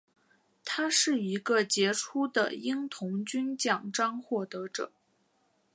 [0.65, 4.91] 他是一个杰出的鹰童军奖章获得者。